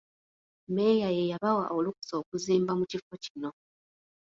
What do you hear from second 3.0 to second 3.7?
kino.